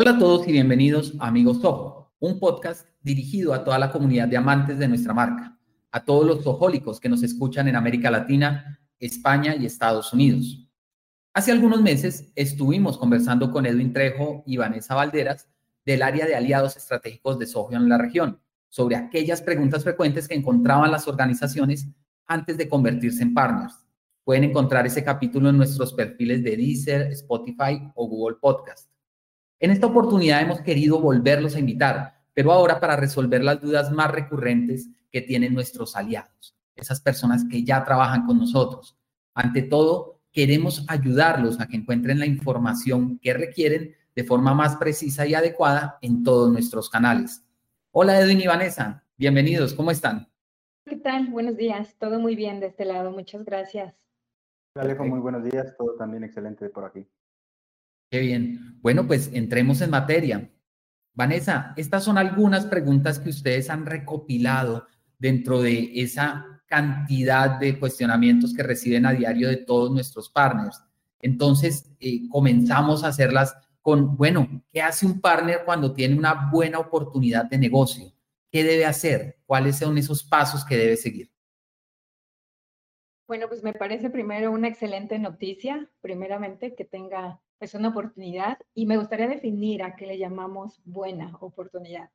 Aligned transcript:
Hola 0.00 0.12
a 0.12 0.18
todos 0.20 0.46
y 0.46 0.52
bienvenidos 0.52 1.12
a 1.18 1.26
Amigos 1.26 1.60
Soho, 1.60 2.12
un 2.20 2.38
podcast 2.38 2.86
dirigido 3.02 3.52
a 3.52 3.64
toda 3.64 3.80
la 3.80 3.90
comunidad 3.90 4.28
de 4.28 4.36
amantes 4.36 4.78
de 4.78 4.86
nuestra 4.86 5.12
marca, 5.12 5.58
a 5.90 6.04
todos 6.04 6.24
los 6.24 6.44
zojólicos 6.44 7.00
que 7.00 7.08
nos 7.08 7.24
escuchan 7.24 7.66
en 7.66 7.74
América 7.74 8.08
Latina, 8.08 8.78
España 9.00 9.56
y 9.56 9.66
Estados 9.66 10.12
Unidos. 10.12 10.70
Hace 11.34 11.50
algunos 11.50 11.82
meses 11.82 12.30
estuvimos 12.36 12.96
conversando 12.96 13.50
con 13.50 13.66
Edwin 13.66 13.92
Trejo 13.92 14.44
y 14.46 14.56
Vanessa 14.56 14.94
Valderas 14.94 15.48
del 15.84 16.02
área 16.02 16.26
de 16.26 16.36
aliados 16.36 16.76
estratégicos 16.76 17.36
de 17.40 17.46
Soho 17.46 17.72
en 17.72 17.88
la 17.88 17.98
región, 17.98 18.40
sobre 18.68 18.94
aquellas 18.94 19.42
preguntas 19.42 19.82
frecuentes 19.82 20.28
que 20.28 20.36
encontraban 20.36 20.92
las 20.92 21.08
organizaciones 21.08 21.88
antes 22.28 22.56
de 22.56 22.68
convertirse 22.68 23.24
en 23.24 23.34
partners. 23.34 23.74
Pueden 24.22 24.44
encontrar 24.44 24.86
ese 24.86 25.02
capítulo 25.02 25.48
en 25.48 25.56
nuestros 25.56 25.92
perfiles 25.92 26.44
de 26.44 26.56
Deezer, 26.56 27.10
Spotify 27.10 27.82
o 27.96 28.06
Google 28.06 28.36
Podcast. 28.40 28.87
En 29.60 29.72
esta 29.72 29.88
oportunidad 29.88 30.40
hemos 30.40 30.60
querido 30.60 31.00
volverlos 31.00 31.56
a 31.56 31.58
invitar, 31.58 32.14
pero 32.32 32.52
ahora 32.52 32.78
para 32.78 32.94
resolver 32.94 33.42
las 33.42 33.60
dudas 33.60 33.90
más 33.90 34.08
recurrentes 34.08 34.88
que 35.10 35.20
tienen 35.20 35.52
nuestros 35.52 35.96
aliados, 35.96 36.56
esas 36.76 37.00
personas 37.00 37.44
que 37.50 37.64
ya 37.64 37.84
trabajan 37.84 38.24
con 38.24 38.38
nosotros. 38.38 38.96
Ante 39.34 39.62
todo, 39.62 40.20
queremos 40.30 40.84
ayudarlos 40.86 41.60
a 41.60 41.66
que 41.66 41.76
encuentren 41.76 42.20
la 42.20 42.26
información 42.26 43.18
que 43.18 43.34
requieren 43.34 43.96
de 44.14 44.22
forma 44.22 44.54
más 44.54 44.76
precisa 44.76 45.26
y 45.26 45.34
adecuada 45.34 45.98
en 46.02 46.22
todos 46.22 46.52
nuestros 46.52 46.88
canales. 46.88 47.44
Hola 47.90 48.20
Edwin 48.20 48.40
y 48.40 48.46
Vanessa, 48.46 49.02
bienvenidos, 49.16 49.74
¿cómo 49.74 49.90
están? 49.90 50.28
¿Qué 50.84 50.96
tal? 50.96 51.30
Buenos 51.30 51.56
días, 51.56 51.96
todo 51.98 52.20
muy 52.20 52.36
bien 52.36 52.60
de 52.60 52.68
este 52.68 52.84
lado, 52.84 53.10
muchas 53.10 53.44
gracias. 53.44 53.96
Alejo, 54.76 55.04
muy 55.04 55.18
buenos 55.18 55.42
días, 55.42 55.74
todo 55.76 55.96
también 55.96 56.22
excelente 56.22 56.68
por 56.68 56.84
aquí. 56.84 57.08
Qué 58.10 58.20
bien. 58.20 58.78
Bueno, 58.80 59.06
pues 59.06 59.30
entremos 59.32 59.80
en 59.80 59.90
materia. 59.90 60.50
Vanessa, 61.14 61.74
estas 61.76 62.04
son 62.04 62.16
algunas 62.16 62.64
preguntas 62.66 63.18
que 63.18 63.30
ustedes 63.30 63.70
han 63.70 63.86
recopilado 63.86 64.86
dentro 65.18 65.60
de 65.60 65.90
esa 65.94 66.62
cantidad 66.66 67.58
de 67.58 67.78
cuestionamientos 67.78 68.54
que 68.54 68.62
reciben 68.62 69.04
a 69.04 69.12
diario 69.12 69.48
de 69.48 69.56
todos 69.56 69.90
nuestros 69.90 70.30
partners. 70.30 70.80
Entonces, 71.20 71.90
eh, 71.98 72.28
comenzamos 72.28 73.02
a 73.02 73.08
hacerlas 73.08 73.56
con, 73.82 74.16
bueno, 74.16 74.62
¿qué 74.72 74.80
hace 74.80 75.06
un 75.06 75.20
partner 75.20 75.62
cuando 75.64 75.92
tiene 75.92 76.16
una 76.16 76.50
buena 76.52 76.78
oportunidad 76.78 77.46
de 77.46 77.58
negocio? 77.58 78.12
¿Qué 78.50 78.62
debe 78.62 78.86
hacer? 78.86 79.38
¿Cuáles 79.44 79.78
son 79.78 79.98
esos 79.98 80.22
pasos 80.22 80.64
que 80.64 80.76
debe 80.76 80.96
seguir? 80.96 81.30
Bueno, 83.26 83.48
pues 83.48 83.62
me 83.62 83.74
parece 83.74 84.08
primero 84.08 84.52
una 84.52 84.68
excelente 84.68 85.18
noticia, 85.18 85.90
primeramente, 86.00 86.74
que 86.74 86.84
tenga 86.84 87.40
es 87.60 87.74
una 87.74 87.88
oportunidad 87.88 88.58
y 88.74 88.86
me 88.86 88.96
gustaría 88.96 89.26
definir 89.28 89.82
a 89.82 89.96
qué 89.96 90.06
le 90.06 90.18
llamamos 90.18 90.80
buena 90.84 91.36
oportunidad. 91.40 92.10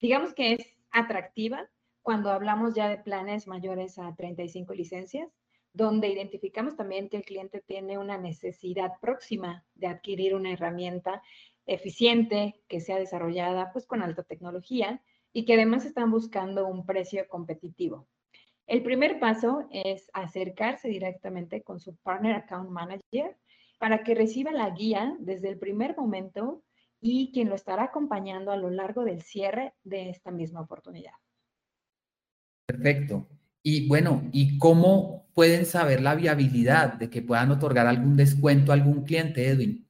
Digamos 0.00 0.34
que 0.34 0.52
es 0.54 0.76
atractiva 0.90 1.68
cuando 2.02 2.30
hablamos 2.30 2.74
ya 2.74 2.88
de 2.88 2.98
planes 2.98 3.46
mayores 3.46 3.98
a 3.98 4.14
35 4.14 4.74
licencias, 4.74 5.28
donde 5.72 6.08
identificamos 6.08 6.76
también 6.76 7.08
que 7.08 7.16
el 7.16 7.24
cliente 7.24 7.60
tiene 7.66 7.98
una 7.98 8.18
necesidad 8.18 8.92
próxima 9.00 9.64
de 9.74 9.88
adquirir 9.88 10.34
una 10.34 10.52
herramienta 10.52 11.22
eficiente 11.66 12.60
que 12.68 12.80
sea 12.80 12.98
desarrollada 12.98 13.72
pues 13.72 13.86
con 13.86 14.02
alta 14.02 14.22
tecnología 14.22 15.02
y 15.32 15.44
que 15.44 15.54
además 15.54 15.84
están 15.84 16.10
buscando 16.10 16.68
un 16.68 16.86
precio 16.86 17.26
competitivo. 17.26 18.06
El 18.66 18.82
primer 18.82 19.18
paso 19.18 19.66
es 19.70 20.10
acercarse 20.14 20.88
directamente 20.88 21.62
con 21.62 21.80
su 21.80 21.96
Partner 21.96 22.36
Account 22.36 22.70
Manager 22.70 23.36
para 23.78 24.02
que 24.02 24.14
reciba 24.14 24.52
la 24.52 24.70
guía 24.70 25.16
desde 25.20 25.48
el 25.48 25.58
primer 25.58 25.96
momento 25.96 26.62
y 27.00 27.32
quien 27.32 27.48
lo 27.48 27.54
estará 27.54 27.84
acompañando 27.84 28.50
a 28.50 28.56
lo 28.56 28.70
largo 28.70 29.04
del 29.04 29.22
cierre 29.22 29.74
de 29.82 30.10
esta 30.10 30.30
misma 30.30 30.62
oportunidad. 30.62 31.12
Perfecto. 32.66 33.28
Y 33.62 33.88
bueno, 33.88 34.22
¿y 34.32 34.58
cómo 34.58 35.26
pueden 35.34 35.66
saber 35.66 36.00
la 36.00 36.14
viabilidad 36.14 36.94
de 36.94 37.10
que 37.10 37.22
puedan 37.22 37.50
otorgar 37.50 37.86
algún 37.86 38.16
descuento 38.16 38.72
a 38.72 38.74
algún 38.74 39.04
cliente, 39.04 39.48
Edwin? 39.48 39.84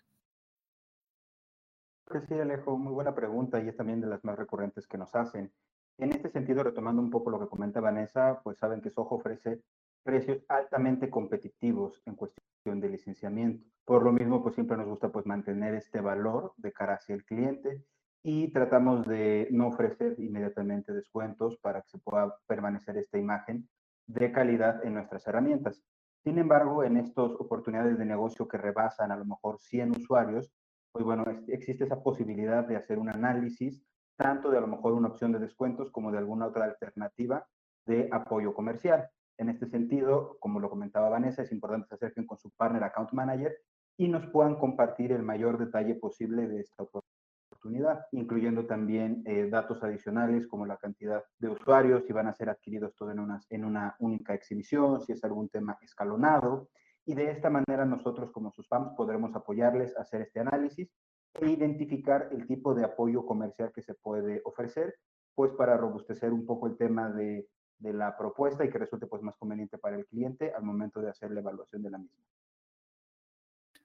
sí, 2.28 2.34
Alejo, 2.34 2.76
muy 2.78 2.92
buena 2.92 3.14
pregunta 3.14 3.60
y 3.60 3.68
es 3.68 3.76
también 3.76 4.00
de 4.00 4.06
las 4.06 4.24
más 4.24 4.38
recurrentes 4.38 4.86
que 4.86 4.98
nos 4.98 5.14
hacen. 5.14 5.52
En 5.98 6.12
este 6.12 6.30
sentido, 6.30 6.62
retomando 6.62 7.02
un 7.02 7.10
poco 7.10 7.30
lo 7.30 7.40
que 7.40 7.48
comenta 7.48 7.80
Vanessa, 7.80 8.40
pues 8.42 8.58
saben 8.58 8.80
que 8.80 8.90
Soho 8.90 9.16
ofrece 9.16 9.60
precios 10.02 10.44
altamente 10.48 11.10
competitivos 11.10 12.02
en 12.04 12.14
cuestión 12.14 12.80
de 12.80 12.88
licenciamiento. 12.88 13.64
Por 13.84 14.02
lo 14.02 14.12
mismo, 14.12 14.42
pues 14.42 14.54
siempre 14.54 14.76
nos 14.76 14.86
gusta 14.86 15.10
pues 15.10 15.26
mantener 15.26 15.74
este 15.74 16.00
valor 16.00 16.54
de 16.56 16.72
cara 16.72 16.94
hacia 16.94 17.14
el 17.14 17.24
cliente 17.24 17.84
y 18.22 18.50
tratamos 18.52 19.06
de 19.06 19.48
no 19.50 19.68
ofrecer 19.68 20.14
inmediatamente 20.18 20.94
descuentos 20.94 21.58
para 21.58 21.82
que 21.82 21.90
se 21.90 21.98
pueda 21.98 22.34
permanecer 22.46 22.96
esta 22.96 23.18
imagen 23.18 23.68
de 24.06 24.32
calidad 24.32 24.84
en 24.84 24.94
nuestras 24.94 25.26
herramientas. 25.26 25.84
Sin 26.22 26.38
embargo, 26.38 26.84
en 26.84 26.96
estas 26.96 27.32
oportunidades 27.38 27.98
de 27.98 28.06
negocio 28.06 28.48
que 28.48 28.56
rebasan 28.56 29.12
a 29.12 29.16
lo 29.16 29.26
mejor 29.26 29.58
100 29.60 29.90
usuarios, 29.90 30.50
pues 30.90 31.04
bueno, 31.04 31.24
existe 31.48 31.84
esa 31.84 32.02
posibilidad 32.02 32.64
de 32.66 32.76
hacer 32.76 32.98
un 32.98 33.10
análisis 33.10 33.84
tanto 34.16 34.50
de 34.50 34.56
a 34.56 34.60
lo 34.62 34.68
mejor 34.68 34.94
una 34.94 35.08
opción 35.08 35.32
de 35.32 35.40
descuentos 35.40 35.90
como 35.90 36.10
de 36.10 36.18
alguna 36.18 36.46
otra 36.46 36.64
alternativa 36.64 37.46
de 37.84 38.08
apoyo 38.10 38.54
comercial. 38.54 39.10
En 39.36 39.50
este 39.50 39.66
sentido, 39.66 40.38
como 40.40 40.60
lo 40.60 40.70
comentaba 40.70 41.10
Vanessa, 41.10 41.42
es 41.42 41.52
importante 41.52 41.84
que 41.84 41.88
se 41.88 42.06
acerquen 42.06 42.26
con 42.26 42.38
su 42.38 42.50
partner 42.52 42.84
account 42.84 43.12
manager 43.12 43.54
y 43.96 44.08
nos 44.08 44.26
puedan 44.26 44.56
compartir 44.56 45.12
el 45.12 45.22
mayor 45.22 45.58
detalle 45.58 45.94
posible 45.94 46.48
de 46.48 46.60
esta 46.60 46.82
oportunidad, 46.82 48.06
incluyendo 48.12 48.66
también 48.66 49.22
eh, 49.26 49.48
datos 49.48 49.82
adicionales 49.82 50.46
como 50.46 50.66
la 50.66 50.76
cantidad 50.76 51.22
de 51.38 51.48
usuarios, 51.48 52.04
si 52.06 52.12
van 52.12 52.26
a 52.26 52.34
ser 52.34 52.50
adquiridos 52.50 52.94
todos 52.96 53.12
en 53.12 53.20
una, 53.20 53.40
en 53.50 53.64
una 53.64 53.96
única 54.00 54.34
exhibición, 54.34 55.00
si 55.00 55.12
es 55.12 55.24
algún 55.24 55.48
tema 55.48 55.78
escalonado. 55.82 56.68
Y 57.06 57.14
de 57.14 57.30
esta 57.30 57.50
manera 57.50 57.84
nosotros 57.84 58.30
como 58.32 58.50
sus 58.50 58.66
fans 58.68 58.92
podremos 58.96 59.34
apoyarles 59.34 59.96
a 59.96 60.02
hacer 60.02 60.22
este 60.22 60.40
análisis 60.40 60.90
e 61.34 61.50
identificar 61.50 62.28
el 62.32 62.46
tipo 62.46 62.74
de 62.74 62.84
apoyo 62.84 63.24
comercial 63.26 63.72
que 63.72 63.82
se 63.82 63.94
puede 63.94 64.40
ofrecer, 64.44 64.94
pues 65.34 65.52
para 65.52 65.76
robustecer 65.76 66.32
un 66.32 66.46
poco 66.46 66.66
el 66.66 66.76
tema 66.76 67.10
de 67.10 67.46
de 67.78 67.92
la 67.92 68.16
propuesta 68.16 68.64
y 68.64 68.70
que 68.70 68.78
resulte 68.78 69.06
pues 69.06 69.22
más 69.22 69.36
conveniente 69.36 69.78
para 69.78 69.96
el 69.96 70.06
cliente 70.06 70.52
al 70.52 70.62
momento 70.62 71.00
de 71.00 71.10
hacer 71.10 71.30
la 71.30 71.40
evaluación 71.40 71.82
de 71.82 71.90
la 71.90 71.98
misma. 71.98 72.24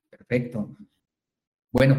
Perfecto. 0.09 0.75
Bueno, 1.71 1.95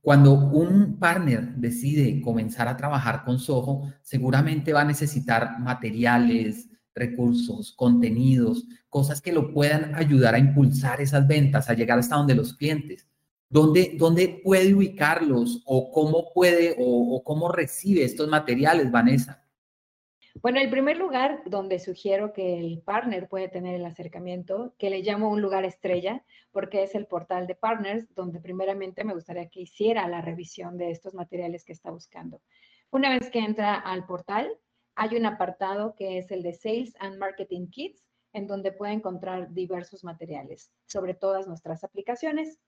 cuando 0.00 0.34
un 0.34 0.98
partner 0.98 1.54
decide 1.54 2.20
comenzar 2.20 2.68
a 2.68 2.76
trabajar 2.76 3.24
con 3.24 3.38
Soho, 3.38 3.92
seguramente 4.02 4.72
va 4.72 4.82
a 4.82 4.84
necesitar 4.84 5.58
materiales, 5.60 6.68
recursos, 6.94 7.72
contenidos, 7.72 8.66
cosas 8.88 9.20
que 9.20 9.32
lo 9.32 9.52
puedan 9.52 9.94
ayudar 9.94 10.34
a 10.34 10.38
impulsar 10.38 11.00
esas 11.00 11.26
ventas, 11.26 11.68
a 11.68 11.74
llegar 11.74 11.98
hasta 11.98 12.16
donde 12.16 12.34
los 12.34 12.54
clientes. 12.54 13.08
¿Dónde, 13.48 13.94
dónde 13.98 14.40
puede 14.42 14.74
ubicarlos 14.74 15.62
o 15.64 15.92
cómo 15.92 16.32
puede 16.34 16.76
o, 16.78 17.16
o 17.16 17.22
cómo 17.22 17.50
recibe 17.50 18.04
estos 18.04 18.28
materiales, 18.28 18.90
Vanessa? 18.90 19.43
Bueno, 20.42 20.58
el 20.58 20.68
primer 20.68 20.98
lugar 20.98 21.42
donde 21.46 21.78
sugiero 21.78 22.32
que 22.32 22.58
el 22.58 22.82
partner 22.82 23.28
puede 23.28 23.48
tener 23.48 23.76
el 23.76 23.86
acercamiento, 23.86 24.74
que 24.78 24.90
le 24.90 25.00
llamo 25.00 25.30
un 25.30 25.40
lugar 25.40 25.64
estrella, 25.64 26.24
porque 26.50 26.82
es 26.82 26.94
el 26.96 27.06
portal 27.06 27.46
de 27.46 27.54
partners, 27.54 28.12
donde 28.14 28.40
primeramente 28.40 29.04
me 29.04 29.14
gustaría 29.14 29.48
que 29.48 29.60
hiciera 29.60 30.08
la 30.08 30.20
revisión 30.20 30.76
de 30.76 30.90
estos 30.90 31.14
materiales 31.14 31.64
que 31.64 31.72
está 31.72 31.92
buscando. 31.92 32.42
Una 32.90 33.10
vez 33.10 33.30
que 33.30 33.38
entra 33.38 33.74
al 33.74 34.06
portal, 34.06 34.58
hay 34.96 35.16
un 35.16 35.24
apartado 35.24 35.94
que 35.94 36.18
es 36.18 36.30
el 36.32 36.42
de 36.42 36.52
Sales 36.52 36.94
and 36.98 37.16
Marketing 37.18 37.68
Kits, 37.68 38.04
en 38.32 38.48
donde 38.48 38.72
puede 38.72 38.92
encontrar 38.92 39.54
diversos 39.54 40.02
materiales 40.02 40.72
sobre 40.86 41.14
todas 41.14 41.46
nuestras 41.46 41.84
aplicaciones. 41.84 42.58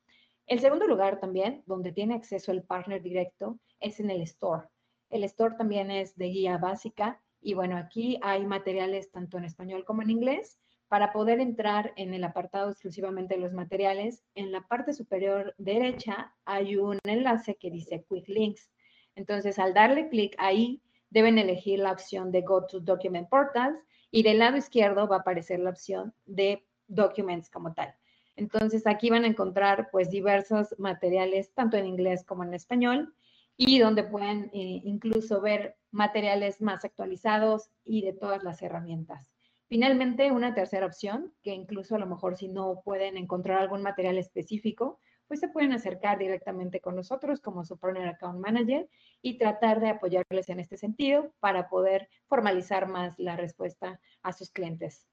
El 0.47 0.60
segundo 0.60 0.87
lugar 0.87 1.19
también, 1.19 1.65
donde 1.66 1.93
tiene 1.93 2.15
acceso 2.15 2.53
el 2.53 2.62
partner 2.62 3.03
directo, 3.03 3.59
es 3.80 3.98
en 3.98 4.10
el 4.10 4.22
store. 4.22 4.68
El 5.10 5.24
store 5.24 5.57
también 5.57 5.91
es 5.91 6.16
de 6.16 6.27
guía 6.27 6.59
básica 6.59 7.21
y 7.47 7.54
bueno, 7.54 7.77
aquí 7.77 8.19
hay 8.22 8.45
materiales 8.45 9.13
tanto 9.13 9.39
en 9.39 9.45
español 9.45 9.84
como 9.84 10.03
en 10.03 10.10
inglés. 10.10 10.59
Para 10.89 11.13
poder 11.13 11.39
entrar 11.39 11.93
en 11.95 12.13
el 12.13 12.25
apartado 12.25 12.72
exclusivamente 12.72 13.37
de 13.37 13.41
los 13.41 13.53
materiales, 13.53 14.25
en 14.34 14.51
la 14.51 14.66
parte 14.66 14.93
superior 14.93 15.54
derecha 15.57 16.34
hay 16.45 16.77
un 16.77 16.98
enlace 17.04 17.54
que 17.54 17.71
dice 17.71 18.04
Quick 18.09 18.27
Links. 18.27 18.69
Entonces, 19.15 19.60
al 19.60 19.75
darle 19.75 20.09
clic 20.09 20.34
ahí, 20.39 20.83
deben 21.09 21.39
elegir 21.39 21.78
la 21.78 21.93
opción 21.93 22.33
de 22.33 22.43
Go 22.43 22.66
to 22.66 22.81
Document 22.81 23.28
Portals 23.28 23.78
y 24.10 24.25
del 24.25 24.41
lado 24.41 24.57
izquierdo 24.57 25.07
va 25.07 25.19
a 25.19 25.21
aparecer 25.21 25.60
la 25.60 25.71
opción 25.71 26.13
de 26.25 26.66
Documents 26.89 27.49
como 27.49 27.75
tal. 27.75 27.95
Entonces, 28.34 28.89
aquí 28.89 29.09
van 29.09 29.22
a 29.22 29.28
encontrar 29.28 29.91
pues 29.92 30.10
diversos 30.10 30.75
materiales, 30.78 31.54
tanto 31.54 31.77
en 31.77 31.87
inglés 31.87 32.25
como 32.25 32.42
en 32.42 32.54
español, 32.54 33.15
y 33.56 33.78
donde 33.78 34.04
pueden 34.04 34.50
eh, 34.53 34.82
incluso 34.84 35.41
ver 35.41 35.76
materiales 35.91 36.60
más 36.60 36.84
actualizados 36.84 37.70
y 37.84 38.03
de 38.03 38.12
todas 38.12 38.42
las 38.42 38.60
herramientas. 38.62 39.30
Finalmente, 39.68 40.30
una 40.30 40.54
tercera 40.54 40.86
opción, 40.86 41.32
que 41.42 41.53
incluso 41.53 41.97
a 41.97 41.98
lo 41.98 42.06
mejor 42.06 42.36
si 42.36 42.48
no 42.48 42.82
pueden 42.84 43.16
encontrar 43.16 43.58
algún 43.58 43.82
material 43.82 44.16
específico, 44.18 45.00
pues 45.26 45.41
se 45.41 45.48
pueden 45.48 45.72
acercar 45.72 46.18
directamente 46.18 46.80
con 46.80 46.94
nosotros 46.94 47.41
como 47.41 47.64
su 47.64 47.76
Partner 47.76 48.08
Account 48.08 48.38
Manager 48.38 48.88
y 49.22 49.38
tratar 49.38 49.80
de 49.80 49.88
apoyarles 49.88 50.48
en 50.48 50.60
este 50.60 50.76
sentido 50.76 51.32
para 51.41 51.68
poder 51.68 52.08
formalizar 52.28 52.88
más 52.88 53.18
la 53.18 53.36
respuesta 53.36 54.00
a 54.22 54.32
sus 54.32 54.50
clientes. 54.50 55.06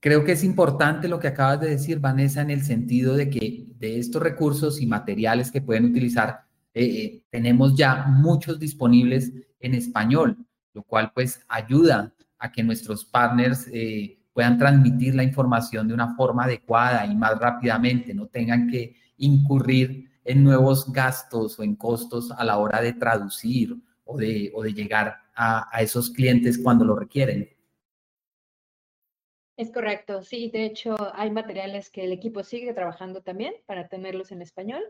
Creo 0.00 0.24
que 0.24 0.32
es 0.32 0.44
importante 0.44 1.08
lo 1.08 1.18
que 1.18 1.28
acabas 1.28 1.60
de 1.60 1.70
decir, 1.70 2.00
Vanessa, 2.00 2.42
en 2.42 2.50
el 2.50 2.62
sentido 2.62 3.16
de 3.16 3.30
que 3.30 3.64
de 3.76 3.98
estos 3.98 4.22
recursos 4.22 4.80
y 4.80 4.86
materiales 4.86 5.50
que 5.50 5.62
pueden 5.62 5.86
utilizar, 5.86 6.45
eh, 6.78 7.22
tenemos 7.30 7.74
ya 7.74 8.04
muchos 8.06 8.60
disponibles 8.60 9.32
en 9.60 9.74
español, 9.74 10.36
lo 10.74 10.82
cual 10.82 11.10
pues 11.14 11.40
ayuda 11.48 12.12
a 12.38 12.52
que 12.52 12.62
nuestros 12.62 13.02
partners 13.02 13.66
eh, 13.72 14.18
puedan 14.34 14.58
transmitir 14.58 15.14
la 15.14 15.22
información 15.22 15.88
de 15.88 15.94
una 15.94 16.14
forma 16.14 16.44
adecuada 16.44 17.06
y 17.06 17.16
más 17.16 17.38
rápidamente, 17.38 18.12
no 18.12 18.26
tengan 18.26 18.68
que 18.68 18.94
incurrir 19.16 20.10
en 20.22 20.44
nuevos 20.44 20.92
gastos 20.92 21.58
o 21.58 21.62
en 21.62 21.76
costos 21.76 22.30
a 22.30 22.44
la 22.44 22.58
hora 22.58 22.82
de 22.82 22.92
traducir 22.92 23.74
o 24.04 24.18
de, 24.18 24.52
o 24.54 24.62
de 24.62 24.74
llegar 24.74 25.16
a, 25.34 25.74
a 25.74 25.80
esos 25.80 26.10
clientes 26.10 26.60
cuando 26.62 26.84
lo 26.84 26.94
requieren. 26.94 27.48
Es 29.56 29.70
correcto, 29.70 30.22
sí, 30.22 30.50
de 30.50 30.66
hecho 30.66 30.94
hay 31.14 31.30
materiales 31.30 31.88
que 31.88 32.04
el 32.04 32.12
equipo 32.12 32.42
sigue 32.42 32.74
trabajando 32.74 33.22
también 33.22 33.54
para 33.64 33.88
tenerlos 33.88 34.30
en 34.30 34.42
español, 34.42 34.82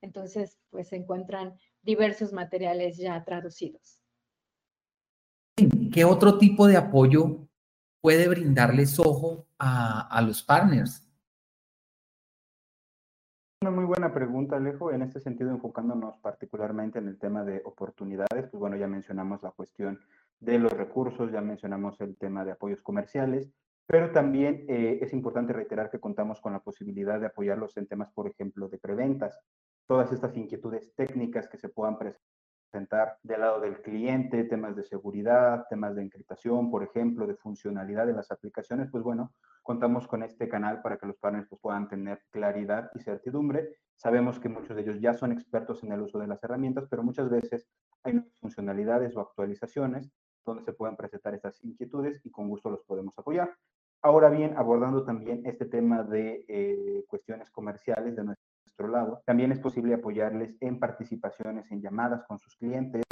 entonces 0.00 0.58
pues 0.70 0.88
se 0.88 0.96
encuentran 0.96 1.54
diversos 1.82 2.32
materiales 2.32 2.96
ya 2.96 3.22
traducidos. 3.24 4.00
¿Qué 5.92 6.04
otro 6.04 6.38
tipo 6.38 6.66
de 6.66 6.76
apoyo 6.76 7.48
puede 8.00 8.28
brindarles 8.28 8.98
ojo 8.98 9.46
a, 9.58 10.08
a 10.08 10.22
los 10.22 10.42
partners? 10.42 11.06
Una 13.62 13.72
muy 13.72 13.84
buena 13.84 14.14
pregunta, 14.14 14.56
Alejo. 14.56 14.90
En 14.90 15.02
este 15.02 15.20
sentido, 15.20 15.50
enfocándonos 15.50 16.16
particularmente 16.18 16.98
en 16.98 17.08
el 17.08 17.18
tema 17.18 17.44
de 17.44 17.60
oportunidades, 17.66 18.48
pues 18.50 18.58
bueno, 18.58 18.76
ya 18.76 18.86
mencionamos 18.86 19.42
la 19.42 19.50
cuestión 19.50 20.00
de 20.38 20.58
los 20.58 20.72
recursos, 20.72 21.30
ya 21.30 21.42
mencionamos 21.42 22.00
el 22.00 22.16
tema 22.16 22.42
de 22.46 22.52
apoyos 22.52 22.80
comerciales, 22.80 23.50
pero 23.86 24.12
también 24.12 24.64
eh, 24.68 25.00
es 25.02 25.12
importante 25.12 25.52
reiterar 25.52 25.90
que 25.90 26.00
contamos 26.00 26.40
con 26.40 26.54
la 26.54 26.60
posibilidad 26.60 27.20
de 27.20 27.26
apoyarlos 27.26 27.76
en 27.76 27.86
temas, 27.86 28.10
por 28.12 28.28
ejemplo, 28.28 28.68
de 28.68 28.78
preventas. 28.78 29.38
Todas 29.90 30.12
estas 30.12 30.36
inquietudes 30.36 30.94
técnicas 30.94 31.48
que 31.48 31.58
se 31.58 31.68
puedan 31.68 31.98
presentar 31.98 33.18
del 33.24 33.40
lado 33.40 33.58
del 33.58 33.82
cliente, 33.82 34.44
temas 34.44 34.76
de 34.76 34.84
seguridad, 34.84 35.66
temas 35.68 35.96
de 35.96 36.02
encriptación, 36.02 36.70
por 36.70 36.84
ejemplo, 36.84 37.26
de 37.26 37.34
funcionalidad 37.34 38.06
de 38.06 38.12
las 38.12 38.30
aplicaciones, 38.30 38.88
pues 38.88 39.02
bueno, 39.02 39.34
contamos 39.64 40.06
con 40.06 40.22
este 40.22 40.48
canal 40.48 40.80
para 40.80 40.96
que 40.96 41.06
los 41.06 41.16
partners 41.16 41.48
pues, 41.48 41.60
puedan 41.60 41.88
tener 41.88 42.22
claridad 42.30 42.88
y 42.94 43.00
certidumbre. 43.00 43.78
Sabemos 43.96 44.38
que 44.38 44.48
muchos 44.48 44.76
de 44.76 44.82
ellos 44.82 45.00
ya 45.00 45.12
son 45.12 45.32
expertos 45.32 45.82
en 45.82 45.90
el 45.90 46.02
uso 46.02 46.20
de 46.20 46.28
las 46.28 46.44
herramientas, 46.44 46.86
pero 46.88 47.02
muchas 47.02 47.28
veces 47.28 47.66
hay 48.04 48.22
funcionalidades 48.40 49.16
o 49.16 49.20
actualizaciones 49.20 50.08
donde 50.46 50.62
se 50.62 50.72
puedan 50.72 50.94
presentar 50.94 51.34
estas 51.34 51.60
inquietudes 51.64 52.20
y 52.24 52.30
con 52.30 52.48
gusto 52.48 52.70
los 52.70 52.84
podemos 52.84 53.18
apoyar. 53.18 53.56
Ahora 54.02 54.30
bien, 54.30 54.56
abordando 54.56 55.04
también 55.04 55.42
este 55.46 55.64
tema 55.64 56.04
de 56.04 56.44
eh, 56.46 57.04
cuestiones 57.08 57.50
comerciales 57.50 58.14
de 58.14 58.22
nuestra 58.22 58.49
lado. 58.88 59.22
También 59.26 59.52
es 59.52 59.58
posible 59.58 59.94
apoyarles 59.94 60.56
en 60.60 60.78
participaciones 60.78 61.70
en 61.70 61.80
llamadas 61.82 62.24
con 62.26 62.38
sus 62.38 62.56
clientes, 62.56 63.04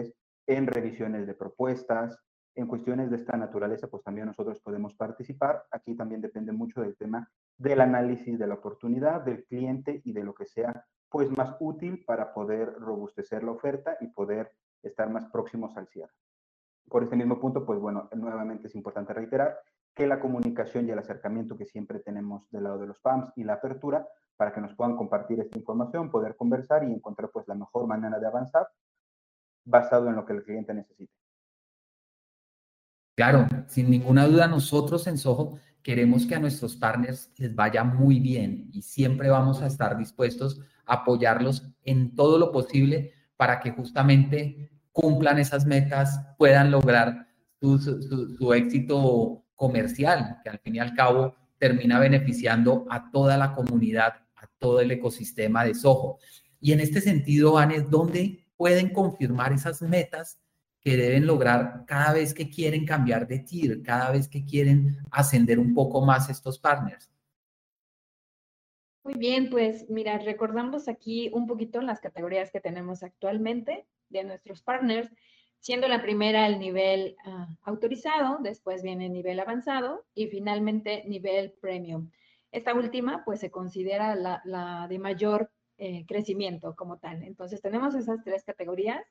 en 0.46 0.66
revisiones 0.66 1.26
de 1.26 1.34
propuestas, 1.34 2.18
en 2.54 2.66
cuestiones 2.66 3.10
de 3.10 3.16
esta 3.16 3.36
naturaleza, 3.36 3.86
pues 3.86 4.02
también 4.02 4.26
nosotros 4.26 4.60
podemos 4.60 4.94
participar. 4.94 5.64
Aquí 5.70 5.94
también 5.94 6.20
depende 6.20 6.52
mucho 6.52 6.80
del 6.80 6.96
tema 6.96 7.30
del 7.56 7.80
análisis 7.80 8.38
de 8.38 8.46
la 8.46 8.54
oportunidad, 8.54 9.22
del 9.22 9.44
cliente 9.44 10.00
y 10.04 10.12
de 10.12 10.24
lo 10.24 10.34
que 10.34 10.46
sea 10.46 10.84
pues 11.08 11.30
más 11.30 11.56
útil 11.60 12.04
para 12.04 12.34
poder 12.34 12.74
robustecer 12.74 13.42
la 13.42 13.52
oferta 13.52 13.96
y 14.00 14.08
poder 14.08 14.52
estar 14.82 15.08
más 15.10 15.26
próximos 15.26 15.76
al 15.76 15.88
cierre. 15.88 16.12
Por 16.88 17.02
este 17.02 17.16
mismo 17.16 17.40
punto, 17.40 17.64
pues 17.64 17.78
bueno, 17.78 18.08
nuevamente 18.14 18.66
es 18.66 18.74
importante 18.74 19.12
reiterar 19.12 19.58
que 19.98 20.06
la 20.06 20.20
comunicación 20.20 20.86
y 20.86 20.92
el 20.92 20.98
acercamiento 21.00 21.58
que 21.58 21.66
siempre 21.66 21.98
tenemos 21.98 22.48
del 22.52 22.62
lado 22.62 22.78
de 22.78 22.86
los 22.86 23.00
PAMs 23.00 23.32
y 23.34 23.42
la 23.42 23.54
apertura 23.54 24.06
para 24.36 24.52
que 24.52 24.60
nos 24.60 24.72
puedan 24.76 24.96
compartir 24.96 25.40
esta 25.40 25.58
información, 25.58 26.08
poder 26.08 26.36
conversar 26.36 26.84
y 26.84 26.92
encontrar 26.92 27.30
pues 27.32 27.48
la 27.48 27.56
mejor 27.56 27.88
manera 27.88 28.20
de 28.20 28.26
avanzar 28.28 28.68
basado 29.64 30.08
en 30.08 30.14
lo 30.14 30.24
que 30.24 30.34
el 30.34 30.44
cliente 30.44 30.72
necesite. 30.72 31.12
Claro, 33.16 33.46
sin 33.66 33.90
ninguna 33.90 34.28
duda 34.28 34.46
nosotros 34.46 35.04
en 35.08 35.18
Soho 35.18 35.58
queremos 35.82 36.26
que 36.26 36.36
a 36.36 36.38
nuestros 36.38 36.76
partners 36.76 37.32
les 37.36 37.52
vaya 37.56 37.82
muy 37.82 38.20
bien 38.20 38.68
y 38.72 38.82
siempre 38.82 39.28
vamos 39.28 39.60
a 39.62 39.66
estar 39.66 39.98
dispuestos 39.98 40.60
a 40.86 40.94
apoyarlos 40.94 41.74
en 41.82 42.14
todo 42.14 42.38
lo 42.38 42.52
posible 42.52 43.14
para 43.36 43.58
que 43.58 43.72
justamente 43.72 44.70
cumplan 44.92 45.40
esas 45.40 45.66
metas, 45.66 46.36
puedan 46.38 46.70
lograr 46.70 47.26
su, 47.60 47.80
su, 47.80 48.36
su 48.36 48.52
éxito 48.54 49.44
comercial, 49.58 50.38
que 50.42 50.48
al 50.48 50.58
fin 50.60 50.76
y 50.76 50.78
al 50.78 50.94
cabo 50.94 51.34
termina 51.58 51.98
beneficiando 51.98 52.86
a 52.88 53.10
toda 53.10 53.36
la 53.36 53.52
comunidad 53.52 54.14
todo 54.58 54.80
el 54.80 54.90
ecosistema 54.90 55.64
de 55.64 55.74
Soho. 55.74 56.18
Y 56.60 56.72
en 56.72 56.80
este 56.80 57.00
sentido, 57.00 57.52
Vanes, 57.52 57.90
¿dónde 57.90 58.46
pueden 58.56 58.90
confirmar 58.90 59.52
esas 59.52 59.82
metas 59.82 60.40
que 60.80 60.96
deben 60.96 61.26
lograr 61.26 61.84
cada 61.86 62.12
vez 62.12 62.34
que 62.34 62.50
quieren 62.50 62.84
cambiar 62.84 63.26
de 63.26 63.40
tier, 63.40 63.82
cada 63.82 64.10
vez 64.10 64.28
que 64.28 64.44
quieren 64.44 64.98
ascender 65.10 65.58
un 65.58 65.74
poco 65.74 66.04
más 66.04 66.28
estos 66.28 66.58
partners? 66.58 67.10
Muy 69.04 69.14
bien, 69.14 69.48
pues 69.48 69.88
mira, 69.88 70.18
recordamos 70.18 70.88
aquí 70.88 71.30
un 71.32 71.46
poquito 71.46 71.80
las 71.80 72.00
categorías 72.00 72.50
que 72.50 72.60
tenemos 72.60 73.02
actualmente 73.02 73.86
de 74.10 74.24
nuestros 74.24 74.62
partners, 74.62 75.10
siendo 75.60 75.88
la 75.88 76.02
primera 76.02 76.46
el 76.46 76.58
nivel 76.58 77.16
uh, 77.26 77.46
autorizado, 77.62 78.38
después 78.40 78.82
viene 78.82 79.08
nivel 79.08 79.40
avanzado 79.40 80.04
y 80.14 80.28
finalmente 80.28 81.04
nivel 81.06 81.52
premium. 81.60 82.10
Esta 82.50 82.74
última, 82.74 83.24
pues, 83.24 83.40
se 83.40 83.50
considera 83.50 84.14
la, 84.14 84.86
de 84.88 84.98
mayor 84.98 85.50
eh, 85.76 86.06
crecimiento 86.06 86.74
como 86.74 86.98
tal. 86.98 87.22
Entonces, 87.22 87.60
tenemos 87.60 87.94
esas 87.94 88.24
tres 88.24 88.42
categorías. 88.44 89.04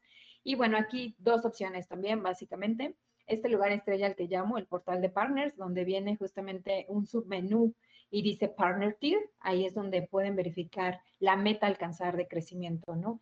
Y 0.44 0.56
bueno, 0.56 0.78
aquí 0.78 1.16
dos 1.20 1.46
opciones 1.46 1.88
también, 1.88 2.24
básicamente. 2.24 2.96
Este 3.28 3.50
lugar 3.50 3.72
estrella 3.72 4.08
al 4.08 4.16
que 4.16 4.28
llamo 4.28 4.58
el 4.58 4.66
portal 4.66 5.02
de 5.02 5.10
partners, 5.10 5.56
donde 5.58 5.84
viene 5.84 6.16
justamente 6.16 6.86
un 6.88 7.06
submenú 7.06 7.76
y 8.10 8.22
dice 8.22 8.48
Partner 8.48 8.96
Tier. 8.96 9.20
Ahí 9.40 9.66
es 9.66 9.74
donde 9.74 10.02
pueden 10.02 10.36
verificar 10.36 11.02
la 11.20 11.36
meta 11.36 11.68
alcanzar 11.68 12.16
de 12.16 12.28
crecimiento, 12.28 12.96
¿no? 12.96 13.20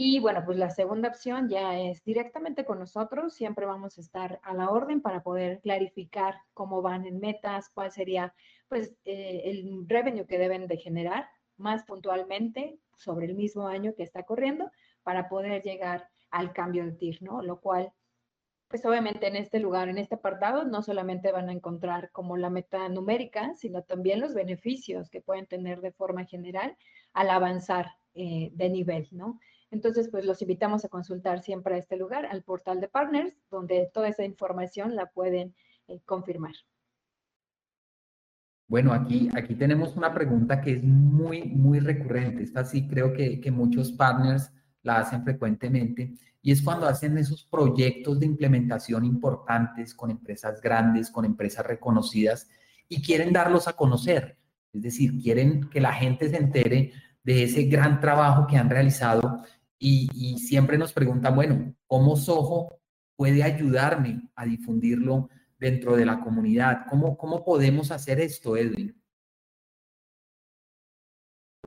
Y 0.00 0.20
bueno, 0.20 0.44
pues 0.44 0.56
la 0.56 0.70
segunda 0.70 1.08
opción 1.08 1.48
ya 1.48 1.76
es 1.76 2.04
directamente 2.04 2.64
con 2.64 2.78
nosotros. 2.78 3.34
Siempre 3.34 3.66
vamos 3.66 3.98
a 3.98 4.00
estar 4.00 4.38
a 4.44 4.54
la 4.54 4.70
orden 4.70 5.02
para 5.02 5.24
poder 5.24 5.58
clarificar 5.60 6.36
cómo 6.54 6.82
van 6.82 7.04
en 7.04 7.18
metas, 7.18 7.68
cuál 7.70 7.90
sería 7.90 8.32
pues 8.68 8.94
eh, 9.04 9.42
el 9.46 9.88
revenue 9.88 10.24
que 10.24 10.38
deben 10.38 10.68
de 10.68 10.76
generar 10.76 11.28
más 11.56 11.82
puntualmente 11.82 12.78
sobre 12.96 13.26
el 13.26 13.34
mismo 13.34 13.66
año 13.66 13.92
que 13.96 14.04
está 14.04 14.22
corriendo 14.22 14.70
para 15.02 15.28
poder 15.28 15.64
llegar 15.64 16.08
al 16.30 16.52
cambio 16.52 16.84
de 16.84 16.92
TIR, 16.92 17.20
¿no? 17.20 17.42
Lo 17.42 17.60
cual, 17.60 17.92
pues 18.68 18.86
obviamente 18.86 19.26
en 19.26 19.34
este 19.34 19.58
lugar, 19.58 19.88
en 19.88 19.98
este 19.98 20.14
apartado, 20.14 20.62
no 20.62 20.80
solamente 20.80 21.32
van 21.32 21.48
a 21.48 21.52
encontrar 21.52 22.12
como 22.12 22.36
la 22.36 22.50
meta 22.50 22.88
numérica, 22.88 23.52
sino 23.56 23.82
también 23.82 24.20
los 24.20 24.32
beneficios 24.32 25.10
que 25.10 25.22
pueden 25.22 25.46
tener 25.48 25.80
de 25.80 25.90
forma 25.90 26.24
general 26.24 26.76
al 27.14 27.30
avanzar 27.30 27.88
eh, 28.14 28.50
de 28.52 28.68
nivel, 28.68 29.08
¿no? 29.10 29.40
Entonces, 29.70 30.08
pues 30.08 30.24
los 30.24 30.40
invitamos 30.40 30.84
a 30.84 30.88
consultar 30.88 31.42
siempre 31.42 31.74
a 31.74 31.78
este 31.78 31.96
lugar, 31.96 32.26
al 32.26 32.42
portal 32.42 32.80
de 32.80 32.88
partners, 32.88 33.34
donde 33.50 33.90
toda 33.92 34.08
esa 34.08 34.24
información 34.24 34.96
la 34.96 35.06
pueden 35.06 35.54
eh, 35.88 36.00
confirmar. 36.04 36.54
Bueno, 38.66 38.92
aquí, 38.92 39.28
aquí 39.34 39.54
tenemos 39.54 39.96
una 39.96 40.12
pregunta 40.12 40.60
que 40.60 40.72
es 40.72 40.82
muy, 40.82 41.44
muy 41.44 41.80
recurrente. 41.80 42.42
Esta 42.42 42.64
sí 42.64 42.86
creo 42.86 43.12
que, 43.12 43.40
que 43.40 43.50
muchos 43.50 43.92
partners 43.92 44.50
la 44.82 44.98
hacen 44.98 45.24
frecuentemente 45.24 46.14
y 46.42 46.52
es 46.52 46.62
cuando 46.62 46.86
hacen 46.86 47.18
esos 47.18 47.44
proyectos 47.44 48.20
de 48.20 48.26
implementación 48.26 49.04
importantes 49.04 49.94
con 49.94 50.10
empresas 50.10 50.60
grandes, 50.60 51.10
con 51.10 51.24
empresas 51.24 51.66
reconocidas 51.66 52.48
y 52.88 53.02
quieren 53.02 53.32
darlos 53.32 53.68
a 53.68 53.74
conocer. 53.74 54.38
Es 54.72 54.82
decir, 54.82 55.18
quieren 55.20 55.68
que 55.68 55.80
la 55.80 55.92
gente 55.92 56.28
se 56.28 56.36
entere 56.36 56.92
de 57.22 57.42
ese 57.42 57.64
gran 57.64 58.00
trabajo 58.00 58.46
que 58.46 58.56
han 58.56 58.70
realizado 58.70 59.42
y, 59.78 60.38
siempre 60.38 60.78
nos 60.78 60.92
preguntan, 60.92 61.34
bueno, 61.34 61.74
¿cómo 61.86 62.16
Soho 62.16 62.80
puede 63.16 63.42
ayudarme 63.42 64.30
a 64.34 64.44
difundirlo 64.44 65.28
dentro 65.58 65.96
de 65.96 66.06
la 66.06 66.20
comunidad? 66.20 66.86
¿Cómo, 66.88 67.16
cómo 67.16 67.44
podemos 67.44 67.90
hacer 67.90 68.20
esto, 68.20 68.56
Edwin? 68.56 68.94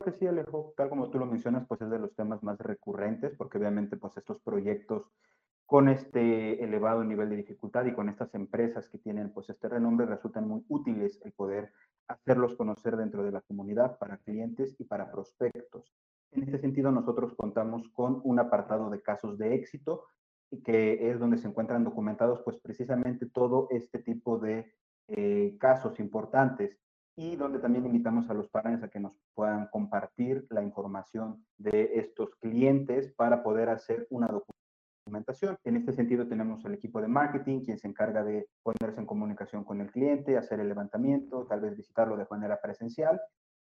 que 0.02 0.12
sí, 0.12 0.26
Alejo, 0.26 0.74
tal 0.76 0.88
como 0.88 1.10
tú 1.10 1.18
lo 1.18 1.26
mencionas, 1.26 1.66
pues 1.66 1.80
es 1.80 1.90
de 1.90 1.98
los 1.98 2.14
temas 2.14 2.42
más 2.42 2.58
recurrentes, 2.58 3.34
porque 3.36 3.58
obviamente 3.58 3.96
pues 3.96 4.16
estos 4.16 4.40
proyectos 4.40 5.12
con 5.64 5.88
este 5.88 6.62
elevado 6.62 7.04
nivel 7.04 7.30
de 7.30 7.36
dificultad 7.36 7.86
y 7.86 7.94
con 7.94 8.08
estas 8.08 8.34
empresas 8.34 8.88
que 8.88 8.98
tienen 8.98 9.32
pues 9.32 9.48
este 9.48 9.68
renombre 9.68 10.06
resultan 10.06 10.46
muy 10.46 10.64
útiles 10.68 11.20
el 11.24 11.32
poder 11.32 11.72
hacerlos 12.08 12.56
conocer 12.56 12.96
dentro 12.96 13.22
de 13.22 13.32
la 13.32 13.40
comunidad 13.42 13.96
para 13.98 14.18
clientes 14.18 14.76
y 14.78 14.84
para 14.84 15.10
prospectos. 15.10 15.94
En 16.32 16.44
este 16.44 16.58
sentido, 16.58 16.90
nosotros 16.90 17.34
contamos 17.34 17.88
con 17.90 18.20
un 18.24 18.38
apartado 18.38 18.88
de 18.88 19.02
casos 19.02 19.36
de 19.36 19.54
éxito, 19.54 20.04
que 20.64 21.10
es 21.10 21.18
donde 21.18 21.36
se 21.36 21.46
encuentran 21.46 21.84
documentados, 21.84 22.40
pues 22.42 22.58
precisamente 22.58 23.26
todo 23.26 23.68
este 23.70 23.98
tipo 23.98 24.38
de 24.38 24.72
eh, 25.08 25.56
casos 25.60 26.00
importantes 26.00 26.78
y 27.16 27.36
donde 27.36 27.58
también 27.58 27.84
invitamos 27.84 28.30
a 28.30 28.34
los 28.34 28.48
partners 28.48 28.82
a 28.82 28.88
que 28.88 29.00
nos 29.00 29.12
puedan 29.34 29.66
compartir 29.68 30.46
la 30.48 30.62
información 30.62 31.44
de 31.58 31.90
estos 31.96 32.34
clientes 32.36 33.12
para 33.12 33.42
poder 33.42 33.68
hacer 33.68 34.06
una 34.08 34.28
documentación. 34.28 35.58
En 35.64 35.76
este 35.76 35.92
sentido 35.92 36.26
tenemos 36.26 36.64
el 36.64 36.72
equipo 36.72 37.02
de 37.02 37.08
marketing, 37.08 37.60
quien 37.60 37.78
se 37.78 37.88
encarga 37.88 38.24
de 38.24 38.48
ponerse 38.62 39.00
en 39.00 39.06
comunicación 39.06 39.64
con 39.64 39.82
el 39.82 39.90
cliente, 39.90 40.38
hacer 40.38 40.60
el 40.60 40.68
levantamiento, 40.68 41.46
tal 41.46 41.60
vez 41.60 41.76
visitarlo 41.76 42.16
de 42.16 42.26
manera 42.30 42.58
presencial 42.62 43.20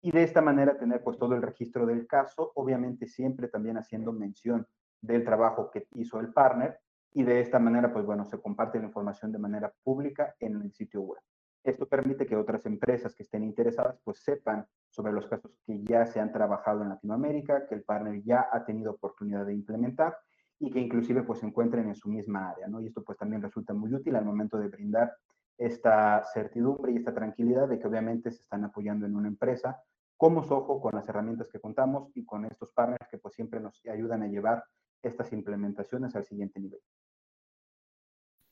y 0.02 0.10
de 0.10 0.24
esta 0.24 0.42
manera 0.42 0.76
tener 0.76 1.02
pues 1.02 1.16
todo 1.16 1.34
el 1.34 1.42
registro 1.42 1.86
del 1.86 2.06
caso, 2.06 2.50
obviamente 2.56 3.06
siempre 3.06 3.48
también 3.48 3.78
haciendo 3.78 4.12
mención 4.12 4.66
del 5.00 5.24
trabajo 5.24 5.70
que 5.70 5.86
hizo 5.94 6.18
el 6.18 6.32
partner 6.32 6.78
y 7.14 7.22
de 7.22 7.40
esta 7.40 7.60
manera 7.60 7.92
pues 7.92 8.04
bueno, 8.04 8.24
se 8.24 8.40
comparte 8.40 8.78
la 8.78 8.86
información 8.86 9.30
de 9.30 9.38
manera 9.38 9.72
pública 9.84 10.34
en 10.40 10.60
el 10.60 10.72
sitio 10.72 11.02
web. 11.02 11.20
Esto 11.62 11.86
permite 11.86 12.26
que 12.26 12.34
otras 12.34 12.66
empresas 12.66 13.14
que 13.14 13.22
estén 13.22 13.44
interesadas 13.44 14.00
pues 14.02 14.18
sepan 14.18 14.66
sobre 14.88 15.12
los 15.12 15.28
casos 15.28 15.52
que 15.64 15.80
ya 15.84 16.04
se 16.06 16.18
han 16.18 16.32
trabajado 16.32 16.82
en 16.82 16.88
Latinoamérica, 16.88 17.68
que 17.68 17.76
el 17.76 17.84
partner 17.84 18.20
ya 18.24 18.48
ha 18.50 18.64
tenido 18.64 18.92
oportunidad 18.92 19.46
de 19.46 19.54
implementar 19.54 20.16
y 20.58 20.70
que 20.70 20.80
inclusive 20.80 21.22
pues 21.22 21.38
se 21.38 21.46
encuentren 21.46 21.86
en 21.86 21.94
su 21.94 22.08
misma 22.08 22.50
área, 22.50 22.66
¿no? 22.66 22.80
Y 22.80 22.88
esto 22.88 23.04
pues 23.04 23.16
también 23.18 23.42
resulta 23.42 23.72
muy 23.72 23.94
útil 23.94 24.16
al 24.16 24.24
momento 24.24 24.58
de 24.58 24.68
brindar 24.68 25.12
esta 25.56 26.24
certidumbre 26.32 26.92
y 26.92 26.96
esta 26.96 27.14
tranquilidad 27.14 27.68
de 27.68 27.78
que 27.78 27.86
obviamente 27.86 28.32
se 28.32 28.42
están 28.42 28.64
apoyando 28.64 29.06
en 29.06 29.14
una 29.14 29.28
empresa 29.28 29.80
como 30.22 30.44
Soho 30.44 30.80
con 30.80 30.94
las 30.94 31.08
herramientas 31.08 31.48
que 31.50 31.58
contamos 31.58 32.08
y 32.14 32.24
con 32.24 32.44
estos 32.44 32.70
partners 32.70 33.08
que 33.10 33.18
pues 33.18 33.34
siempre 33.34 33.58
nos 33.58 33.74
ayudan 33.92 34.22
a 34.22 34.28
llevar 34.28 34.62
estas 35.02 35.32
implementaciones 35.32 36.14
al 36.14 36.24
siguiente 36.24 36.60
nivel. 36.60 36.78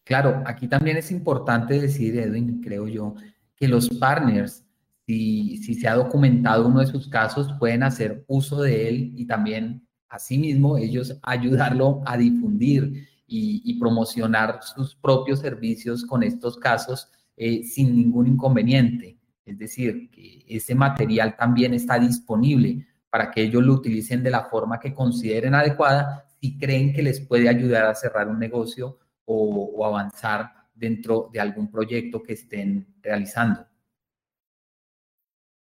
Claro, 0.02 0.42
aquí 0.46 0.66
también 0.66 0.96
es 0.96 1.12
importante 1.12 1.80
decir, 1.80 2.18
Edwin, 2.18 2.60
creo 2.60 2.88
yo, 2.88 3.14
que 3.54 3.68
los 3.68 3.88
partners, 3.88 4.66
si, 5.06 5.58
si 5.58 5.74
se 5.74 5.86
ha 5.86 5.94
documentado 5.94 6.66
uno 6.66 6.80
de 6.80 6.88
sus 6.88 7.08
casos, 7.08 7.54
pueden 7.60 7.84
hacer 7.84 8.24
uso 8.26 8.62
de 8.62 8.88
él 8.88 9.12
y 9.14 9.28
también, 9.28 9.86
asimismo, 10.08 10.76
ellos 10.76 11.20
ayudarlo 11.22 12.02
a 12.04 12.16
difundir 12.16 13.06
y, 13.28 13.78
promocionar 13.78 14.58
sus 14.64 14.96
propios 14.96 15.38
servicios 15.38 16.04
con 16.04 16.24
estos 16.24 16.56
casos 16.56 17.12
eh, 17.36 17.62
sin 17.62 17.94
ningún 17.94 18.26
inconveniente. 18.26 19.19
Es 19.50 19.58
decir, 19.58 20.08
que 20.12 20.44
ese 20.46 20.76
material 20.76 21.36
también 21.36 21.74
está 21.74 21.98
disponible 21.98 22.86
para 23.10 23.32
que 23.32 23.42
ellos 23.42 23.64
lo 23.64 23.74
utilicen 23.74 24.22
de 24.22 24.30
la 24.30 24.44
forma 24.44 24.78
que 24.78 24.94
consideren 24.94 25.56
adecuada 25.56 26.24
si 26.40 26.56
creen 26.56 26.92
que 26.92 27.02
les 27.02 27.20
puede 27.20 27.48
ayudar 27.48 27.86
a 27.86 27.94
cerrar 27.96 28.28
un 28.28 28.38
negocio 28.38 28.98
o, 29.24 29.84
avanzar 29.84 30.52
dentro 30.72 31.30
de 31.32 31.40
algún 31.40 31.68
proyecto 31.68 32.22
que 32.22 32.34
estén 32.34 32.94
realizando. 33.02 33.66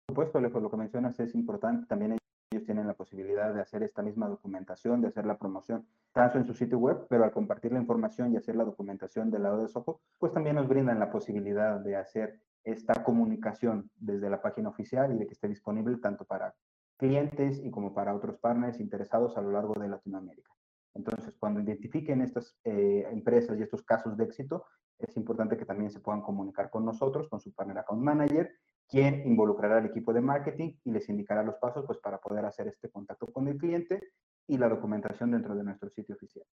Por 0.08 0.29
supuesto, 0.32 0.62
lo 0.62 0.72
que 0.72 0.77
mencionas 0.77 1.20
es 1.20 1.36
importante. 1.36 1.86
También 1.86 2.17
ellos 2.51 2.63
tienen 2.63 2.88
la 2.88 2.94
posibilidad 2.94 3.53
de 3.53 3.60
hacer 3.60 3.84
esta 3.84 4.01
misma 4.01 4.29
documentación, 4.29 5.01
de 5.01 5.10
hacer 5.10 5.25
la 5.25 5.38
promoción, 5.38 5.86
tanto 6.13 6.38
en 6.38 6.46
su 6.46 6.53
sitio 6.53 6.79
web, 6.79 7.08
pero 7.10 7.25
al 7.25 7.32
compartir 7.32 7.74
la 7.74 7.82
información 7.82 8.32
y 8.32 8.38
hacer 8.38 8.55
la 8.55 8.63
documentación 8.63 9.29
del 9.32 9.44
lado 9.44 9.62
de 9.62 9.67
Soho, 9.67 10.00
pues 10.17 10.32
también 10.32 10.55
nos 10.55 10.70
brindan 10.70 10.98
la 10.98 11.12
posibilidad 11.12 11.77
de 11.82 11.98
hacer 11.98 12.39
esta 12.65 13.03
comunicación 13.03 13.89
desde 13.95 14.29
la 14.29 14.41
página 14.41 14.69
oficial 14.69 15.13
y 15.13 15.19
de 15.19 15.27
que 15.27 15.34
esté 15.34 15.48
disponible 15.48 15.98
tanto 15.98 16.25
para 16.25 16.55
clientes 16.98 17.62
y 17.63 17.72
como 17.72 17.93
para 17.93 18.15
otros 18.15 18.38
partners 18.39 18.79
interesados 18.79 19.38
a 19.38 19.41
lo 19.41 19.51
largo 19.51 19.74
de 19.79 19.88
Latinoamérica. 19.88 20.51
Entonces, 20.95 21.36
cuando 21.38 21.60
identifiquen 21.60 22.22
estas 22.22 22.57
eh, 22.63 23.07
empresas 23.12 23.60
y 23.60 23.63
estos 23.63 23.84
casos 23.84 24.17
de 24.17 24.24
éxito, 24.24 24.65
es 24.98 25.15
importante 25.17 25.57
que 25.57 25.65
también 25.65 25.91
se 25.91 26.00
puedan 26.00 26.22
comunicar 26.22 26.69
con 26.69 26.86
nosotros, 26.86 27.27
con 27.29 27.39
su 27.39 27.53
partner 27.53 27.79
account 27.79 28.01
manager, 28.01 28.50
quien 28.88 29.27
involucrará 29.27 29.77
al 29.77 29.86
equipo 29.88 30.13
de 30.13 30.22
marketing 30.22 30.74
y 30.84 30.91
les 30.91 31.10
indicará 31.10 31.43
los 31.43 31.55
pasos 31.55 31.86
pues, 31.86 32.00
para 32.00 32.17
poder 32.19 32.45
hacer 32.45 32.67
este 32.67 32.89
contacto 32.89 33.27
con 33.27 33.48
el 33.48 33.57
cliente 33.57 34.01
y 34.48 34.57
la 34.57 34.69
documentación 34.69 35.31
dentro 35.31 35.55
de 35.55 35.63
nuestro 35.63 35.89
sitio 35.89 36.15
oficial. 36.15 36.45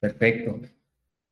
Perfecto. 0.00 0.60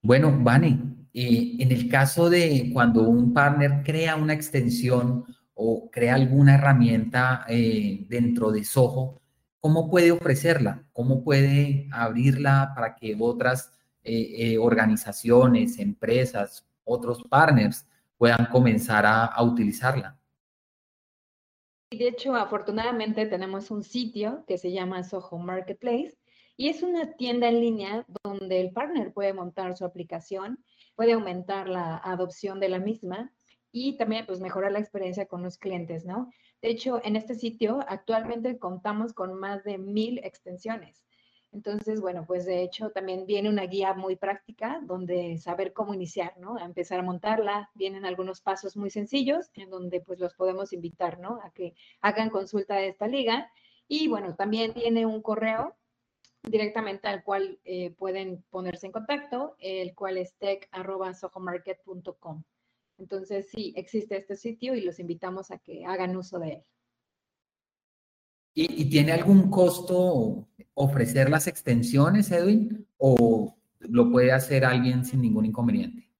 Bueno, 0.03 0.37
Vane, 0.43 1.00
eh, 1.15 1.57
en 1.59 1.73
el 1.73 1.89
caso 1.89 2.31
de 2.31 2.71
cuando 2.73 3.03
un 3.03 3.33
partner 3.33 3.83
crea 3.85 4.17
una 4.17 4.33
extensión 4.33 5.25
o 5.55 5.91
crea 5.91 6.15
alguna 6.15 6.55
herramienta 6.55 7.45
eh, 7.49 8.07
dentro 8.09 8.51
de 8.51 8.65
Soho, 8.65 9.21
¿cómo 9.61 9.91
puede 9.91 10.11
ofrecerla? 10.11 10.85
¿Cómo 10.93 11.23
puede 11.23 11.87
abrirla 11.93 12.73
para 12.75 12.97
que 12.97 13.15
otras 13.19 13.71
eh, 14.03 14.53
eh, 14.53 14.59
organizaciones, 14.59 15.79
empresas, 15.79 16.67
otros 16.85 17.23
partners 17.29 17.87
puedan 18.17 18.47
comenzar 18.47 19.05
a, 19.07 19.43
utilizarla? 19.43 20.19
De 21.91 22.09
hecho, 22.09 22.35
afortunadamente 22.35 23.27
tenemos 23.27 23.71
un 23.71 23.83
sitio 23.83 24.45
que 24.47 24.57
se 24.57 24.73
llama 24.73 25.03
Soho 25.03 25.39
Marketplace 25.39 26.17
y 26.61 26.69
es 26.69 26.83
una 26.83 27.15
tienda 27.15 27.49
en 27.49 27.59
línea 27.59 28.05
donde 28.23 28.61
el 28.61 28.71
partner 28.71 29.15
puede 29.15 29.33
montar 29.33 29.75
su 29.79 29.87
aplicación, 29.87 30.63
puede 30.95 31.13
aumentar 31.13 31.71
la 31.71 31.97
adopción 31.97 32.61
de 32.61 32.69
la 32.69 32.79
misma 32.79 33.33
y 33.73 33.97
también 33.97 34.27
pues 34.27 34.41
mejorar 34.41 34.71
la 34.71 34.79
experiencia 34.79 35.25
con 35.25 35.43
los 35.43 35.57
clientes, 35.57 36.05
¿no? 36.05 36.31
De 36.61 36.69
hecho, 36.69 37.01
en 37.03 37.17
este 37.17 37.35
sitio 37.35 37.81
actualmente 37.89 38.59
contamos 38.59 39.15
con 39.15 39.41
más 39.41 39.65
de 39.65 39.79
mil 39.79 40.19
extensiones. 40.19 41.03
Entonces, 41.51 42.03
bueno, 42.03 42.27
pues 42.27 42.45
de 42.45 42.63
hecho 42.63 42.91
también 42.91 43.25
viene 43.25 43.49
una 43.49 43.65
guía 43.65 43.95
muy 43.95 44.17
práctica 44.17 44.83
donde 44.83 45.39
saber 45.39 45.73
cómo 45.73 45.95
iniciar, 45.95 46.37
¿no? 46.37 46.59
A 46.59 46.67
empezar 46.67 47.01
a 47.01 47.03
montarla. 47.03 47.71
Vienen 47.75 48.05
algunos 48.05 48.43
pasos 48.43 48.77
muy 48.77 48.91
sencillos 48.91 49.49
en 49.55 49.71
donde 49.71 50.03
pues 50.03 50.21
los 50.21 50.35
podemos 50.35 50.75
invitar, 50.75 51.21
¿no? 51.21 51.41
A 51.43 51.53
que 51.53 51.73
hagan 52.03 52.29
consulta 52.29 52.75
de 52.75 52.89
esta 52.89 53.07
liga. 53.07 53.51
Y 53.89 54.09
bueno, 54.09 54.37
también 54.37 54.75
tiene 54.75 55.07
un 55.07 55.23
correo 55.23 55.80
directamente 56.43 57.09
al 57.09 57.23
cual 57.23 57.59
eh, 57.65 57.91
pueden 57.91 58.43
ponerse 58.51 58.87
en 58.87 58.93
contacto, 58.93 59.57
el 59.59 59.95
cual 59.95 60.19
es 60.19 60.35
tech.sohomarket.com. 60.35 62.43
Entonces, 62.99 63.49
sí, 63.51 63.73
existe 63.77 64.17
este 64.17 64.37
sitio 64.37 64.75
y 64.75 64.83
los 64.83 64.99
invitamos 64.99 65.51
a 65.51 65.59
que 65.59 65.85
hagan 65.87 66.17
uso 66.17 66.39
de 66.39 66.53
él. 66.53 66.65
¿Y, 68.53 68.91
tiene 68.91 69.13
algún 69.13 69.51
costo 69.51 70.49
ofrecer 70.75 71.31
las 71.31 71.47
extensiones, 71.47 72.31
Edwin? 72.31 72.87
¿O 72.99 73.57
lo 73.79 74.11
puede 74.11 74.33
hacer 74.33 74.65
alguien 74.65 75.05
sin 75.05 75.23
ningún 75.23 75.47
inconveniente? 75.47 76.11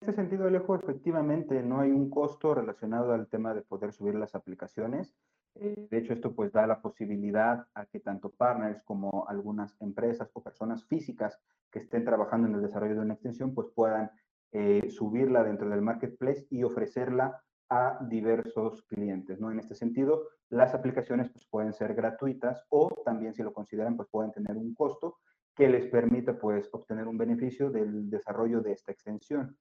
En 0.00 0.08
este 0.08 0.14
sentido, 0.14 0.46
Alejo, 0.46 0.76
efectivamente 0.76 1.62
no 1.62 1.80
hay 1.80 1.90
un 1.90 2.08
costo 2.08 2.54
relacionado 2.54 3.12
al 3.12 3.26
tema 3.26 3.52
de 3.52 3.62
poder 3.62 3.92
subir 3.92 4.14
las 4.14 4.34
aplicaciones. 4.34 5.12
Eh, 5.56 5.86
de 5.90 5.98
hecho, 5.98 6.12
esto 6.12 6.34
pues 6.34 6.52
da 6.52 6.66
la 6.66 6.80
posibilidad 6.80 7.66
a 7.74 7.86
que 7.86 8.00
tanto 8.00 8.30
partners 8.30 8.82
como 8.82 9.26
algunas 9.28 9.76
empresas 9.80 10.30
o 10.34 10.42
personas 10.42 10.84
físicas 10.86 11.38
que 11.70 11.80
estén 11.80 12.04
trabajando 12.04 12.48
en 12.48 12.54
el 12.54 12.62
desarrollo 12.62 12.94
de 12.94 13.00
una 13.00 13.14
extensión 13.14 13.54
pues 13.54 13.68
puedan 13.74 14.10
eh, 14.52 14.88
subirla 14.90 15.42
dentro 15.42 15.68
del 15.68 15.82
marketplace 15.82 16.46
y 16.50 16.62
ofrecerla 16.62 17.42
a 17.68 17.98
diversos 18.08 18.82
clientes, 18.82 19.40
¿no? 19.40 19.50
En 19.50 19.58
este 19.58 19.74
sentido, 19.74 20.28
las 20.48 20.74
aplicaciones 20.74 21.30
pues, 21.30 21.46
pueden 21.46 21.72
ser 21.72 21.94
gratuitas 21.94 22.64
o 22.68 22.88
también 23.04 23.34
si 23.34 23.42
lo 23.42 23.52
consideran, 23.52 23.96
pues 23.96 24.08
pueden 24.10 24.32
tener 24.32 24.56
un 24.56 24.74
costo 24.74 25.18
que 25.54 25.68
les 25.68 25.86
permita 25.86 26.38
pues 26.38 26.68
obtener 26.72 27.06
un 27.08 27.16
beneficio 27.16 27.70
del 27.70 28.10
desarrollo 28.10 28.60
de 28.60 28.72
esta 28.72 28.92
extensión. 28.92 29.56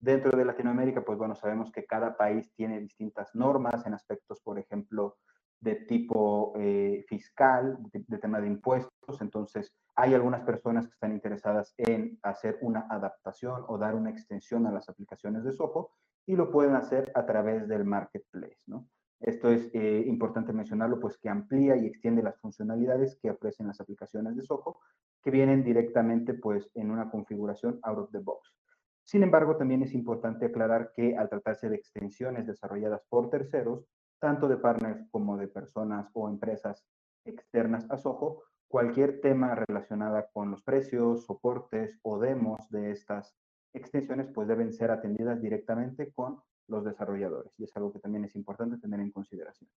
Dentro 0.00 0.36
de 0.36 0.44
Latinoamérica, 0.44 1.04
pues 1.04 1.18
bueno, 1.18 1.34
sabemos 1.34 1.72
que 1.72 1.84
cada 1.84 2.16
país 2.16 2.52
tiene 2.54 2.80
distintas 2.80 3.34
normas 3.34 3.84
en 3.86 3.94
aspectos, 3.94 4.40
por 4.40 4.58
ejemplo, 4.58 5.16
de 5.60 5.74
tipo 5.74 6.52
eh, 6.56 7.04
fiscal, 7.08 7.78
de, 7.92 8.18
tema 8.18 8.40
de 8.40 8.46
impuestos. 8.46 9.20
Entonces, 9.20 9.72
hay 9.96 10.14
algunas 10.14 10.42
personas 10.42 10.86
que 10.86 10.92
están 10.92 11.12
interesadas 11.12 11.74
en 11.76 12.18
hacer 12.22 12.58
una 12.60 12.86
adaptación 12.88 13.64
o 13.68 13.78
dar 13.78 13.94
una 13.94 14.10
extensión 14.10 14.66
a 14.66 14.72
las 14.72 14.88
aplicaciones 14.88 15.44
de 15.44 15.52
Soho 15.52 15.90
y 16.26 16.36
lo 16.36 16.50
pueden 16.50 16.74
hacer 16.74 17.10
a 17.14 17.26
través 17.26 17.68
del 17.68 17.84
marketplace, 17.84 18.60
¿no? 18.66 18.86
Esto 19.20 19.50
es 19.50 19.68
eh, 19.74 20.04
importante 20.06 20.52
mencionarlo, 20.52 21.00
pues 21.00 21.18
que 21.18 21.28
amplía 21.28 21.76
y 21.76 21.86
extiende 21.86 22.22
las 22.22 22.38
funcionalidades 22.38 23.18
que 23.20 23.30
ofrecen 23.30 23.66
las 23.66 23.80
aplicaciones 23.80 24.36
de 24.36 24.44
Soho, 24.44 24.78
que 25.24 25.32
vienen 25.32 25.64
directamente 25.64 26.34
pues 26.34 26.70
en 26.74 26.92
una 26.92 27.10
configuración 27.10 27.80
out 27.82 27.98
of 27.98 28.12
the 28.12 28.18
box. 28.18 28.54
Sin 29.02 29.22
embargo, 29.22 29.56
también 29.56 29.82
es 29.82 29.94
importante 29.94 30.46
aclarar 30.46 30.92
que 30.94 31.16
al 31.16 31.28
tratarse 31.28 31.68
de 31.68 31.76
extensiones 31.76 32.46
desarrolladas 32.46 33.02
por 33.08 33.30
terceros, 33.30 33.88
tanto 34.18 34.48
de 34.48 34.56
partners 34.56 35.06
como 35.10 35.36
de 35.36 35.48
personas 35.48 36.08
o 36.12 36.28
empresas 36.28 36.84
externas 37.24 37.86
a 37.90 37.98
Soho, 37.98 38.42
cualquier 38.68 39.20
tema 39.20 39.54
relacionada 39.54 40.28
con 40.32 40.50
los 40.50 40.62
precios, 40.62 41.24
soportes 41.24 41.98
o 42.02 42.18
demos 42.18 42.68
de 42.70 42.90
estas 42.90 43.34
extensiones 43.72 44.28
pues 44.34 44.48
deben 44.48 44.72
ser 44.72 44.90
atendidas 44.90 45.40
directamente 45.40 46.12
con 46.12 46.40
los 46.68 46.84
desarrolladores 46.84 47.52
y 47.58 47.64
es 47.64 47.76
algo 47.76 47.92
que 47.92 47.98
también 47.98 48.24
es 48.24 48.34
importante 48.36 48.78
tener 48.78 49.00
en 49.00 49.10
consideración. 49.10 49.70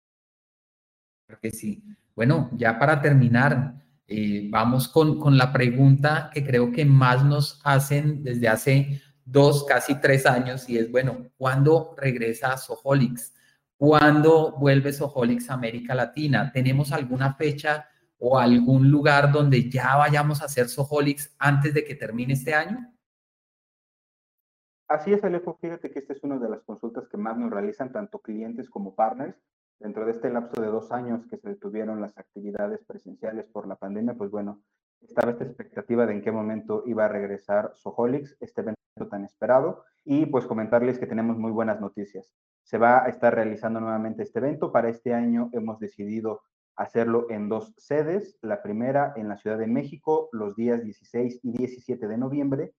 Creo 1.27 1.53
sí. 1.53 1.83
Bueno, 2.17 2.49
ya 2.55 2.79
para 2.79 3.03
terminar, 3.03 3.75
eh, 4.07 4.49
vamos 4.51 4.89
con, 4.89 5.21
con, 5.21 5.37
la 5.37 5.53
pregunta 5.53 6.31
que 6.33 6.43
creo 6.43 6.73
que 6.73 6.87
más 6.87 7.23
nos 7.25 7.61
hacen 7.65 8.23
desde 8.23 8.49
hace 8.49 9.03
dos, 9.27 9.65
casi 9.65 10.01
tres 10.01 10.25
años, 10.25 10.69
y 10.71 10.79
es, 10.79 10.91
bueno, 10.91 11.27
¿cuándo 11.37 11.95
regresa 11.99 12.57
Soholix? 12.57 13.35
¿Cuándo 13.79 14.57
vuelve 14.59 14.93
Soholix 14.93 15.49
a 15.51 15.55
América 15.55 15.95
Latina? 15.95 16.51
¿Tenemos 16.53 16.91
alguna 16.91 17.35
fecha 17.35 17.89
o 18.19 18.37
algún 18.37 18.91
lugar 18.91 19.31
donde 19.31 19.71
ya 19.71 19.97
vayamos 19.97 20.43
a 20.43 20.47
hacer 20.47 20.69
Soholix 20.69 21.33
antes 21.39 21.73
de 21.73 21.85
que 21.85 21.95
termine 21.95 22.33
este 22.33 22.55
año? 22.55 22.93
Así 24.89 25.13
es, 25.13 25.23
Alejo. 25.23 25.57
Fíjate 25.61 25.93
que 25.93 26.01
esta 26.01 26.13
es 26.13 26.25
una 26.25 26.39
de 26.39 26.49
las 26.49 26.63
consultas 26.65 27.07
que 27.09 27.19
más 27.19 27.37
nos 27.39 27.53
realizan 27.53 27.93
tanto 27.93 28.19
clientes 28.19 28.69
como 28.69 28.97
partners 28.97 29.37
dentro 29.79 30.05
de 30.05 30.11
este 30.11 30.29
lapso 30.29 30.61
de 30.61 30.67
dos 30.67 30.91
años 30.91 31.25
que 31.27 31.37
se 31.37 31.51
detuvieron 31.51 32.01
las 32.01 32.19
actividades 32.19 32.85
presenciales 32.85 33.47
por 33.47 33.69
la 33.69 33.77
pandemia, 33.77 34.15
pues 34.15 34.33
bueno, 34.33 34.61
estaba 35.03 35.31
esta 35.31 35.45
expectativa 35.45 36.05
de 36.05 36.15
en 36.15 36.23
qué 36.23 36.33
momento 36.33 36.83
iba 36.87 37.05
a 37.05 37.09
regresar 37.09 37.71
Soholix, 37.77 38.37
este 38.41 38.63
evento 38.63 38.81
tan 39.07 39.25
esperado, 39.25 39.85
y 40.05 40.27
pues 40.27 40.47
comentarles 40.47 40.99
que 40.99 41.07
tenemos 41.07 41.39
muy 41.39 41.53
buenas 41.53 41.81
noticias. 41.81 42.33
Se 42.65 42.79
va 42.79 43.05
a 43.05 43.09
estar 43.09 43.35
realizando 43.35 43.79
nuevamente 43.79 44.23
este 44.23 44.41
evento. 44.41 44.73
Para 44.73 44.89
este 44.89 45.15
año 45.15 45.51
hemos 45.53 45.79
decidido 45.79 46.43
hacerlo 46.75 47.27
en 47.31 47.49
dos 47.49 47.75
sedes. 47.77 48.39
La 48.43 48.63
primera 48.63 49.13
en 49.17 49.29
la 49.29 49.37
Ciudad 49.37 49.59
de 49.59 49.67
México 49.67 50.29
los 50.33 50.57
días 50.57 50.83
16 50.83 51.41
y 51.43 51.53
17 51.53 52.09
de 52.09 52.19
noviembre 52.19 52.73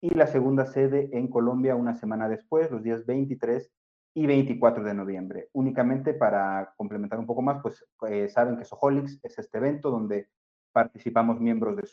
y 0.00 0.10
la 0.10 0.26
segunda 0.26 0.66
sede 0.66 1.08
en 1.12 1.28
Colombia 1.28 1.74
una 1.74 1.94
semana 1.94 2.28
después, 2.28 2.70
los 2.70 2.82
días 2.82 3.06
23 3.06 3.72
y 4.12 4.26
24 4.26 4.84
de 4.84 4.92
noviembre. 4.92 5.48
Únicamente 5.52 6.12
para 6.12 6.74
complementar 6.76 7.18
un 7.18 7.26
poco 7.26 7.40
más, 7.40 7.62
pues 7.62 7.82
eh, 8.08 8.28
saben 8.28 8.58
que 8.58 8.66
Soholix 8.66 9.18
es 9.22 9.38
este 9.38 9.56
evento 9.56 9.90
donde 9.90 10.28
participamos 10.72 11.40
miembros 11.40 11.76
de 11.76 11.86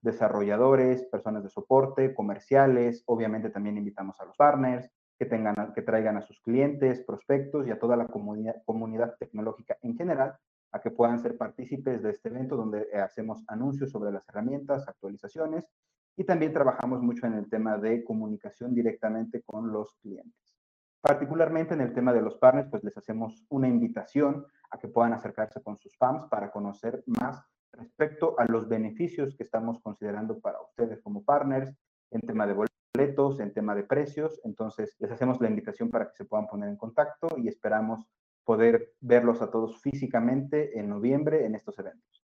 Desarrolladores, 0.00 1.04
personas 1.04 1.42
de 1.42 1.50
soporte, 1.50 2.14
comerciales, 2.14 3.02
obviamente 3.06 3.50
también 3.50 3.76
invitamos 3.76 4.20
a 4.20 4.24
los 4.24 4.36
partners 4.36 4.90
que, 5.18 5.26
tengan, 5.26 5.72
que 5.74 5.82
traigan 5.82 6.16
a 6.16 6.22
sus 6.22 6.40
clientes, 6.40 7.04
prospectos 7.04 7.66
y 7.66 7.70
a 7.70 7.78
toda 7.78 7.96
la 7.96 8.06
comunidad, 8.06 9.16
tecnológica 9.18 9.76
en 9.82 9.96
general 9.96 10.34
a 10.72 10.80
que 10.80 10.90
puedan 10.90 11.18
ser 11.20 11.36
partícipes 11.36 12.02
de 12.02 12.10
este 12.10 12.30
evento 12.30 12.56
donde 12.56 12.88
eh, 12.92 12.98
hacemos 12.98 13.44
anuncios 13.46 13.90
sobre 13.90 14.10
las 14.10 14.26
herramientas, 14.28 14.88
actualizaciones 14.88 15.68
y 16.16 16.24
también 16.24 16.52
trabajamos 16.52 17.02
mucho 17.02 17.26
en 17.26 17.34
el 17.34 17.48
tema 17.48 17.76
de 17.78 18.04
comunicación 18.04 18.74
directamente 18.74 19.42
con 19.42 19.70
los 19.70 19.94
clientes. 20.02 20.56
Particularmente 21.00 21.74
en 21.74 21.80
el 21.80 21.92
tema 21.92 22.12
de 22.12 22.22
los 22.22 22.36
partners, 22.36 22.68
pues 22.70 22.84
les 22.84 22.96
hacemos 22.96 23.44
una 23.48 23.68
invitación 23.68 24.46
a 24.70 24.78
que 24.78 24.88
puedan 24.88 25.12
acercarse 25.12 25.62
con 25.62 25.76
sus 25.78 25.96
fans 25.96 26.24
para 26.30 26.50
conocer 26.50 27.02
más 27.06 27.44
respecto 27.72 28.38
a 28.38 28.44
los 28.46 28.68
beneficios 28.68 29.34
que 29.36 29.42
estamos 29.42 29.80
considerando 29.80 30.38
para 30.40 30.60
ustedes 30.60 31.00
como 31.02 31.24
partners 31.24 31.74
en 32.10 32.20
tema 32.20 32.46
de 32.46 32.54
boletos, 32.54 33.40
en 33.40 33.52
tema 33.52 33.74
de 33.74 33.84
precios. 33.84 34.40
Entonces, 34.44 34.94
les 34.98 35.10
hacemos 35.10 35.40
la 35.40 35.48
invitación 35.48 35.90
para 35.90 36.08
que 36.08 36.16
se 36.16 36.24
puedan 36.24 36.46
poner 36.46 36.68
en 36.68 36.76
contacto 36.76 37.28
y 37.36 37.48
esperamos 37.48 38.06
poder 38.44 38.92
verlos 39.00 39.40
a 39.40 39.50
todos 39.50 39.80
físicamente 39.80 40.78
en 40.78 40.88
noviembre 40.88 41.46
en 41.46 41.54
estos 41.54 41.78
eventos. 41.78 42.24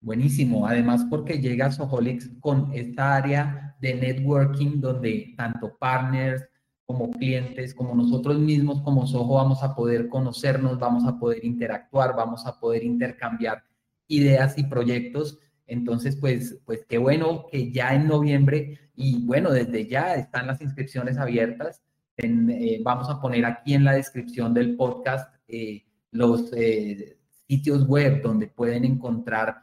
Buenísimo, 0.00 0.66
además 0.66 1.04
porque 1.10 1.40
llega 1.40 1.72
Soholix 1.72 2.30
con 2.40 2.72
esta 2.72 3.16
área 3.16 3.76
de 3.80 3.94
networking 3.94 4.80
donde 4.80 5.34
tanto 5.36 5.76
partners, 5.76 6.48
como 6.86 7.10
clientes, 7.10 7.74
como 7.74 7.94
nosotros 7.94 8.38
mismos, 8.38 8.80
como 8.82 9.06
Soho, 9.06 9.34
vamos 9.34 9.62
a 9.62 9.74
poder 9.74 10.08
conocernos, 10.08 10.78
vamos 10.78 11.04
a 11.04 11.18
poder 11.18 11.44
interactuar, 11.44 12.16
vamos 12.16 12.46
a 12.46 12.58
poder 12.58 12.82
intercambiar 12.84 13.62
ideas 14.08 14.58
y 14.58 14.64
proyectos. 14.64 15.38
Entonces, 15.66 16.16
pues, 16.16 16.58
pues 16.64 16.84
qué 16.88 16.98
bueno 16.98 17.46
que 17.50 17.70
ya 17.70 17.94
en 17.94 18.08
noviembre 18.08 18.78
y 18.96 19.24
bueno, 19.24 19.52
desde 19.52 19.86
ya 19.86 20.14
están 20.14 20.48
las 20.48 20.60
inscripciones 20.60 21.18
abiertas. 21.18 21.82
Eh, 22.16 22.80
vamos 22.82 23.08
a 23.08 23.20
poner 23.20 23.44
aquí 23.44 23.74
en 23.74 23.84
la 23.84 23.92
descripción 23.92 24.52
del 24.52 24.74
podcast 24.76 25.32
eh, 25.46 25.84
los 26.10 26.52
eh, 26.52 27.16
sitios 27.46 27.86
web 27.86 28.22
donde 28.22 28.48
pueden 28.48 28.84
encontrar 28.84 29.62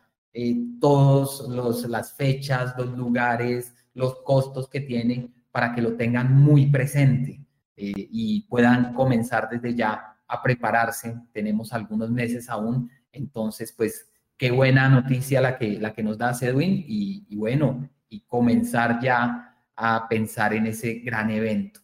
todas 0.81 1.87
las 1.87 2.13
fechas, 2.13 2.73
los 2.77 2.97
lugares, 2.97 3.73
los 3.93 4.21
costos 4.23 4.67
que 4.69 4.81
tienen 4.81 5.33
para 5.49 5.73
que 5.73 5.81
lo 5.81 5.95
tengan 5.95 6.35
muy 6.35 6.65
presente 6.65 7.41
y 7.77 8.41
puedan 8.49 8.93
comenzar 8.93 9.47
desde 9.49 9.75
ya 9.75 10.17
a 10.27 10.43
prepararse. 10.43 11.15
Tenemos 11.31 11.71
algunos 11.71 12.11
meses 12.11 12.49
aún, 12.49 12.89
entonces 13.13 13.71
pues 13.71 14.09
qué 14.37 14.51
buena 14.51 14.89
noticia 14.89 15.41
la 15.41 15.57
que, 15.57 15.79
la 15.79 15.93
que 15.93 16.03
nos 16.03 16.17
da 16.17 16.31
Edwin 16.39 16.83
y, 16.87 17.35
bueno, 17.35 17.89
y 18.09 18.21
comenzar 18.21 18.99
ya 19.01 19.55
a 19.75 20.07
pensar 20.07 20.53
en 20.53 20.67
ese 20.67 20.95
gran 20.95 21.29
evento. 21.29 21.79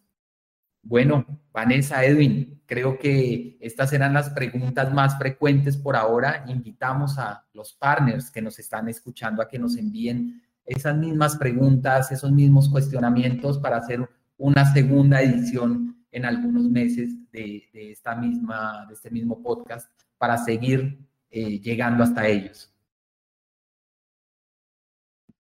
Bueno, 0.84 1.26
Vanessa, 1.52 2.04
Edwin, 2.04 2.62
creo 2.66 2.98
que 2.98 3.58
estas 3.62 3.94
eran 3.94 4.14
las 4.14 4.30
preguntas 4.32 4.92
más 4.94 5.18
frecuentes 5.18 5.78
por 5.78 5.96
ahora. 5.96 6.44
Invitamos 6.48 7.20
a 7.20 7.46
los 7.54 7.74
partners 7.74 8.32
que 8.32 8.42
nos 8.42 8.58
están 8.60 8.90
escuchando 8.90 9.42
a 9.42 9.48
que 9.48 9.60
nos 9.60 9.78
envíen 9.78 10.42
esas 10.66 10.98
mismas 10.98 11.36
preguntas, 11.36 12.12
esos 12.12 12.32
mismos 12.32 12.70
cuestionamientos 12.70 13.60
para 13.60 13.78
hacer 13.78 14.08
una 14.38 14.66
segunda 14.74 15.22
edición 15.22 16.04
en 16.12 16.26
algunos 16.26 16.70
meses 16.70 17.12
de, 17.32 17.70
esta 17.74 18.16
misma, 18.16 18.86
de 18.88 18.94
este 18.94 19.10
mismo 19.12 19.42
podcast 19.42 19.90
para 20.18 20.38
seguir 20.38 21.00
eh, 21.32 21.60
llegando 21.60 22.04
hasta 22.04 22.28
ellos. 22.28 22.72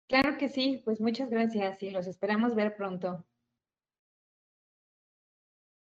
Claro 0.07 0.37
que 0.37 0.49
sí, 0.49 0.81
pues 0.85 1.01
muchas 1.01 1.29
gracias 1.29 1.81
y 1.83 1.91
los 1.91 2.07
esperamos 2.07 2.55
ver 2.55 2.75
pronto. 2.75 3.25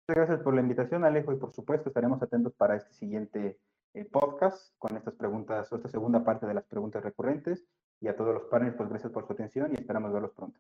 Muchas 0.08 0.28
gracias 0.28 0.40
por 0.42 0.54
la 0.54 0.62
invitación, 0.62 1.06
Alejo, 1.06 1.32
y 1.32 1.38
por 1.38 1.54
supuesto 1.54 1.90
estaremos 1.90 2.22
atentos 2.22 2.54
para 2.54 2.76
este 2.76 2.94
siguiente 2.94 3.58
eh, 3.94 4.06
podcast 4.06 4.74
con 4.78 4.98
estas 4.98 5.14
preguntas 5.14 5.72
o 5.72 5.78
esta 5.78 5.88
segunda 5.88 6.24
parte 6.24 6.46
de 6.46 6.54
las 6.54 6.66
preguntas 6.66 7.04
recurrentes 7.04 7.64
y 8.02 8.08
a 8.08 8.16
todos 8.16 8.34
los 8.34 8.44
partners, 8.44 8.76
pues 8.76 8.90
gracias 8.90 9.12
por 9.12 9.26
su 9.26 9.34
atención 9.34 9.72
y 9.72 9.76
esperamos 9.76 10.12
verlos 10.12 10.32
pronto. 10.34 10.60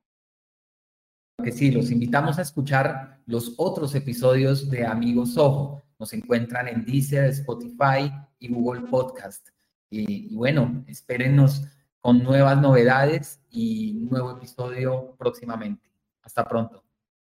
Que 1.44 1.52
sí, 1.52 1.72
los 1.72 1.92
invitamos 1.92 2.40
a 2.40 2.44
escuchar 2.44 3.20
los 3.26 3.56
otros 3.58 3.94
episodios 3.96 4.70
de 4.70 4.86
Amigos 4.86 5.38
Ojo. 5.38 5.84
Nos 6.04 6.12
encuentran 6.12 6.68
en 6.68 6.84
Deezer, 6.84 7.30
Spotify 7.30 8.12
y 8.38 8.50
Google 8.50 8.82
Podcast. 8.90 9.48
Y, 9.90 10.36
bueno, 10.36 10.84
espérenos 10.86 11.64
con 12.02 12.22
nuevas 12.22 12.60
novedades 12.60 13.40
y 13.50 13.96
un 14.02 14.10
nuevo 14.10 14.32
episodio 14.32 15.16
próximamente. 15.18 15.90
Hasta 16.22 16.44
pronto. 16.44 16.83